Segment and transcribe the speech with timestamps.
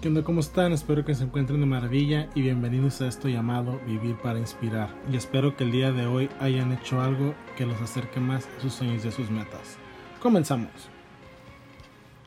[0.00, 0.24] ¿Qué onda?
[0.24, 0.72] ¿Cómo están?
[0.72, 4.88] Espero que se encuentren de maravilla y bienvenidos a esto llamado Vivir para Inspirar.
[5.12, 8.62] Y espero que el día de hoy hayan hecho algo que los acerque más a
[8.62, 9.76] sus sueños y a sus metas.
[10.22, 10.70] Comenzamos.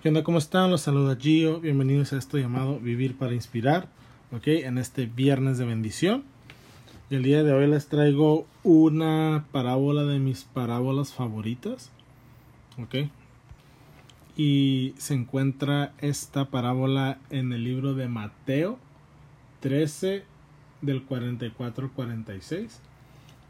[0.03, 0.23] ¿Qué onda?
[0.23, 0.69] ¿Cómo están?
[0.69, 1.61] Los saluda Gio.
[1.61, 3.87] Bienvenidos a esto llamado Vivir para Inspirar.
[4.31, 6.25] Ok, en este viernes de bendición.
[7.09, 11.89] Y el día de hoy les traigo una parábola de mis parábolas favoritas.
[12.79, 13.09] Ok,
[14.35, 18.79] y se encuentra esta parábola en el libro de Mateo
[19.59, 20.23] 13
[20.81, 22.79] del 44 al 46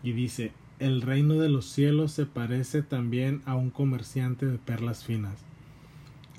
[0.04, 5.06] y dice el reino de los cielos se parece también a un comerciante de perlas
[5.06, 5.36] finas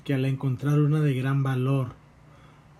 [0.03, 1.93] que al encontrar una de gran valor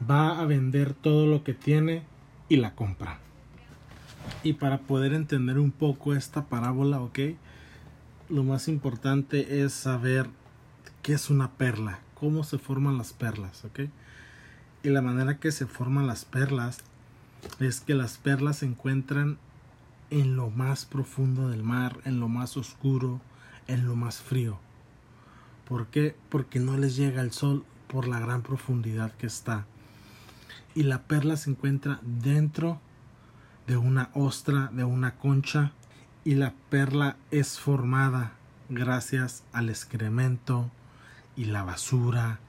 [0.10, 2.04] va a vender todo lo que tiene
[2.48, 3.18] y la compra
[4.44, 7.20] y para poder entender un poco esta parábola ok
[8.30, 10.28] lo más importante es saber
[11.06, 13.82] qué es una perla, cómo se forman las perlas, ¿ok?
[14.82, 16.80] Y la manera que se forman las perlas
[17.60, 19.38] es que las perlas se encuentran
[20.10, 23.22] en lo más profundo del mar, en lo más oscuro,
[23.68, 24.58] en lo más frío.
[25.70, 26.16] ¿Por qué?
[26.30, 29.68] Porque no les llega el sol por la gran profundidad que está.
[30.74, 32.82] Y la perla se encuentra dentro
[33.68, 35.72] de una ostra, de una concha,
[36.24, 38.34] y la perla es formada
[38.70, 40.72] gracias al excremento,
[41.36, 42.40] y la basura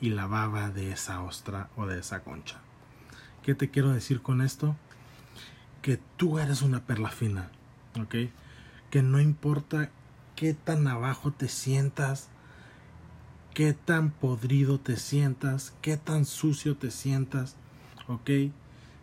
[0.00, 2.58] y la baba de esa ostra o de esa concha.
[3.42, 4.76] ¿Qué te quiero decir con esto?
[5.82, 7.50] Que tú eres una perla fina,
[8.00, 8.14] ¿ok?
[8.90, 9.90] Que no importa
[10.36, 12.28] qué tan abajo te sientas,
[13.54, 17.56] qué tan podrido te sientas, qué tan sucio te sientas,
[18.08, 18.30] ¿ok?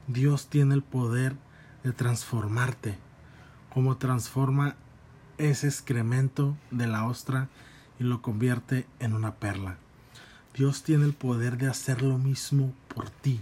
[0.08, 1.36] Dios tiene el poder
[1.84, 2.98] de transformarte,
[3.74, 4.76] como transforma
[5.38, 7.50] ese excremento de la ostra
[8.00, 9.78] y lo convierte en una perla.
[10.54, 13.42] Dios tiene el poder de hacer lo mismo por ti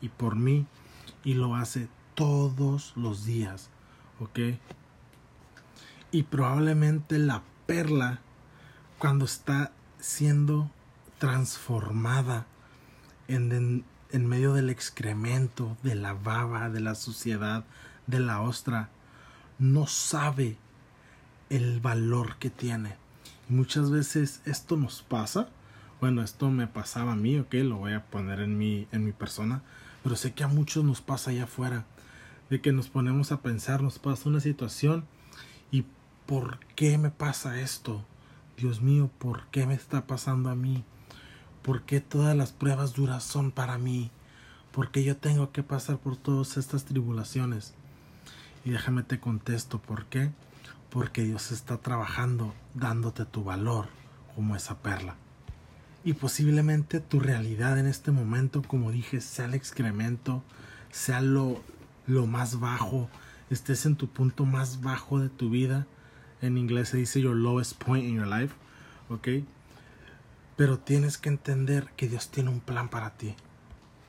[0.00, 0.66] y por mí
[1.24, 3.68] y lo hace todos los días,
[4.18, 4.38] ¿ok?
[6.10, 8.20] Y probablemente la perla,
[8.98, 10.70] cuando está siendo
[11.18, 12.46] transformada
[13.26, 17.64] en, en, medio del excremento, de la baba, de la suciedad,
[18.06, 18.88] de la ostra,
[19.58, 20.56] no sabe
[21.50, 22.96] el valor que tiene
[23.48, 25.48] muchas veces esto nos pasa.
[26.00, 29.12] Bueno, esto me pasaba a mí, ok, lo voy a poner en mi, en mi
[29.12, 29.62] persona.
[30.02, 31.84] Pero sé que a muchos nos pasa allá afuera.
[32.50, 35.04] De que nos ponemos a pensar, nos pasa una situación.
[35.70, 35.84] ¿Y
[36.26, 38.04] por qué me pasa esto?
[38.56, 40.84] Dios mío, ¿por qué me está pasando a mí?
[41.62, 44.10] ¿Por qué todas las pruebas duras son para mí?
[44.72, 47.74] ¿Por qué yo tengo que pasar por todas estas tribulaciones?
[48.64, 50.30] Y déjame te contesto, ¿por qué?
[50.90, 53.88] Porque Dios está trabajando dándote tu valor
[54.34, 55.16] como esa perla.
[56.04, 60.42] Y posiblemente tu realidad en este momento, como dije, sea el excremento,
[60.90, 61.60] sea lo,
[62.06, 63.10] lo más bajo,
[63.50, 65.86] estés en tu punto más bajo de tu vida.
[66.40, 68.54] En inglés se dice your lowest point in your life,
[69.08, 69.44] ¿ok?
[70.56, 73.34] Pero tienes que entender que Dios tiene un plan para ti.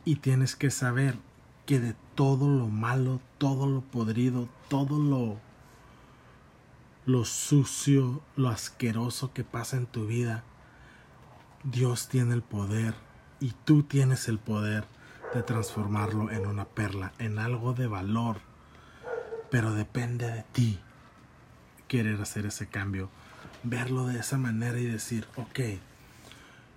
[0.06, 1.18] Y tienes que saber
[1.66, 5.40] que de todo lo malo, todo lo podrido, todo lo
[7.10, 10.44] lo sucio, lo asqueroso que pasa en tu vida,
[11.64, 12.94] Dios tiene el poder
[13.40, 14.86] y tú tienes el poder
[15.34, 18.42] de transformarlo en una perla, en algo de valor.
[19.50, 20.80] Pero depende de ti
[21.88, 23.10] querer hacer ese cambio,
[23.64, 25.60] verlo de esa manera y decir, ok,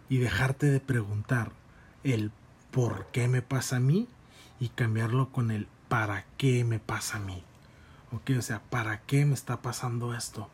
[0.09, 1.53] y dejarte de preguntar
[2.05, 2.33] el
[2.71, 4.09] por qué me pasa a mí
[4.59, 7.45] y cambiarlo con el para qué me pasa a mí.
[8.15, 10.51] Ok, o sea, ¿para qué me está pasando esto?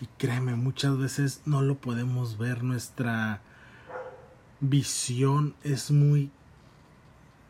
[0.00, 3.40] Y créeme, muchas veces no lo podemos ver, nuestra
[4.60, 6.30] visión es muy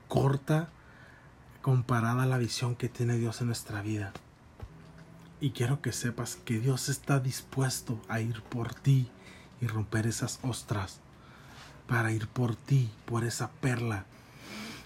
[0.09, 0.71] corta
[1.61, 4.13] comparada a la visión que tiene Dios en nuestra vida.
[5.43, 9.11] Y quiero que sepas que Dios está dispuesto a ir por ti
[9.61, 11.01] y romper esas ostras
[11.87, 14.07] para ir por ti, por esa perla.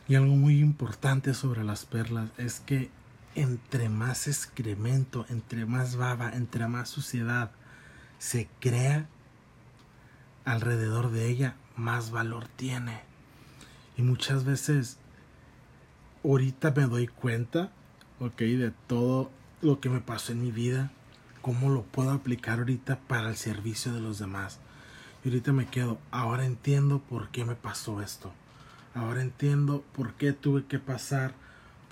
[0.08, 2.90] Y algo muy importante sobre las perlas es que
[3.36, 7.52] entre más excremento, entre más baba, entre más suciedad
[8.18, 9.08] se crea
[10.44, 13.02] alrededor de ella, más valor tiene.
[13.96, 14.98] Y muchas veces,
[16.24, 17.72] ahorita me doy cuenta,
[18.20, 19.30] ok, de todo
[19.60, 20.90] lo que me pasó en mi vida,
[21.42, 24.60] cómo lo puedo aplicar ahorita para el servicio de los demás.
[25.24, 28.32] Y ahorita me quedo, ahora entiendo por qué me pasó esto.
[28.94, 31.34] Ahora entiendo por qué tuve que pasar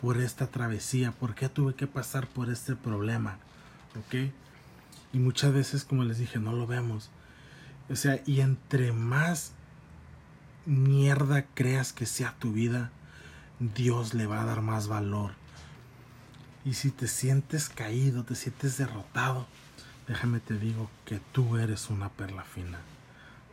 [0.05, 1.13] por esta travesía?
[1.13, 3.39] ¿Por qué tuve que pasar por este problema?
[3.99, 4.31] ¿Ok?
[5.15, 7.09] Y muchas veces, como les dije, no lo vemos.
[7.89, 9.53] O sea, y entre más
[10.67, 12.91] mierda creas que sea tu vida,
[13.61, 15.33] Dios le va a dar más valor.
[16.67, 19.47] Y si te sientes caído, te sientes derrotado,
[20.07, 22.81] déjame te digo que tú eres una perla fina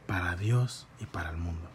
[0.05, 1.69] para Dios y para el mundo.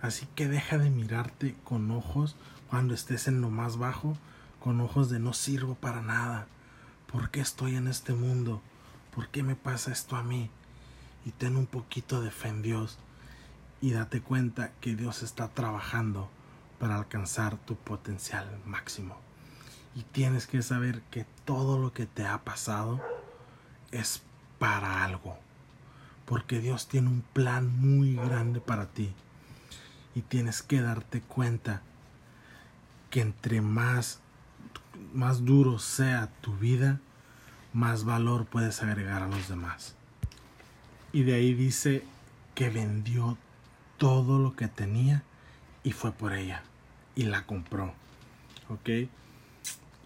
[0.00, 2.36] Así que deja de mirarte con ojos
[2.70, 4.16] cuando estés en lo más bajo,
[4.60, 6.46] con ojos de no sirvo para nada.
[7.10, 8.62] ¿Por qué estoy en este mundo?
[9.12, 10.50] ¿Por qué me pasa esto a mí?
[11.26, 12.96] Y ten un poquito de fe en Dios
[13.80, 16.30] y date cuenta que Dios está trabajando
[16.78, 19.16] para alcanzar tu potencial máximo.
[19.96, 23.00] Y tienes que saber que todo lo que te ha pasado
[23.90, 24.22] es
[24.60, 25.36] para algo.
[26.24, 29.12] Porque Dios tiene un plan muy grande para ti.
[30.14, 31.82] Y tienes que darte cuenta
[33.10, 34.20] que entre más,
[35.12, 37.00] más duro sea tu vida,
[37.72, 39.94] más valor puedes agregar a los demás.
[41.12, 42.04] Y de ahí dice
[42.54, 43.36] que vendió
[43.98, 45.22] todo lo que tenía
[45.82, 46.62] y fue por ella
[47.14, 47.92] y la compró.
[48.68, 48.88] ¿Ok?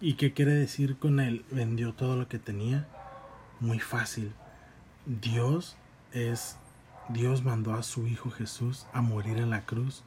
[0.01, 1.45] ¿Y qué quiere decir con él?
[1.51, 2.89] Vendió todo lo que tenía.
[3.61, 4.33] Muy fácil.
[5.07, 5.77] Dios
[6.13, 6.57] es,
[7.09, 10.03] Dios mandó a su Hijo Jesús a morir en la cruz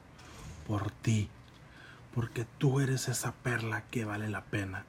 [0.66, 1.28] por ti.
[2.18, 4.84] Porque tú eres esa perla que vale la pena.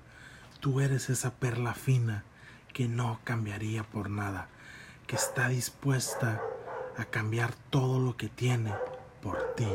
[0.61, 2.23] Tú eres esa perla fina
[2.73, 4.47] que no cambiaría por nada.
[5.05, 6.41] Que está dispuesta
[6.97, 8.73] a cambiar todo lo que tiene
[9.21, 9.69] por ti.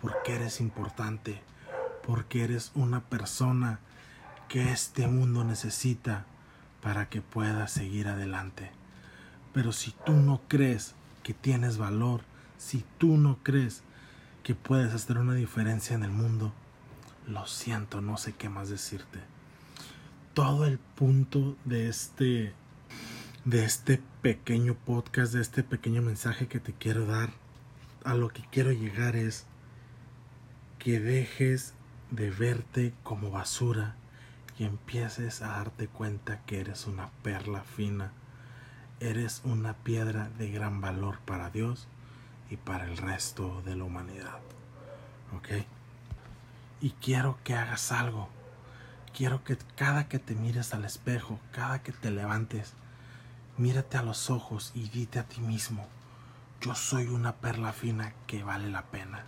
[0.00, 1.42] Porque eres importante.
[2.02, 3.80] Porque eres una persona
[4.48, 6.24] que este mundo necesita
[6.80, 8.70] para que pueda seguir adelante.
[9.52, 12.22] Pero si tú no crees que tienes valor,
[12.56, 13.82] si tú no crees
[14.42, 16.54] que puedes hacer una diferencia en el mundo,
[17.26, 19.20] lo siento, no sé qué más decirte.
[20.34, 22.54] Todo el punto de este
[23.44, 27.30] de este pequeño podcast, de este pequeño mensaje que te quiero dar,
[28.04, 29.46] a lo que quiero llegar es
[30.80, 31.74] que dejes
[32.10, 33.94] de verte como basura
[34.58, 38.10] y empieces a darte cuenta que eres una perla fina,
[38.98, 41.86] eres una piedra de gran valor para Dios
[42.50, 44.40] y para el resto de la humanidad.
[45.36, 45.66] ¿Ok?
[46.80, 48.28] Y quiero que hagas algo.
[49.14, 52.74] Quiero que cada que te mires al espejo, cada que te levantes,
[53.56, 55.86] mírate a los ojos y dite a ti mismo,
[56.60, 59.24] yo soy una perla fina que vale la pena.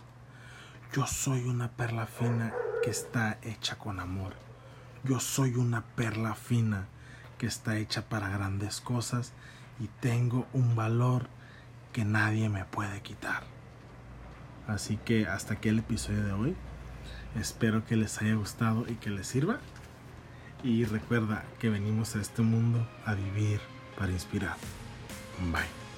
[0.93, 2.53] Yo soy una perla fina
[2.83, 4.33] que está hecha con amor.
[5.03, 6.87] Yo soy una perla fina
[7.37, 9.33] que está hecha para grandes cosas
[9.79, 11.29] y tengo un valor
[11.93, 13.43] que nadie me puede quitar.
[14.67, 16.55] Así que hasta aquí el episodio de hoy.
[17.35, 19.59] Espero que les haya gustado y que les sirva.
[20.63, 23.59] Y recuerda que venimos a este mundo a vivir
[23.97, 24.57] para inspirar.
[25.51, 25.88] Bye.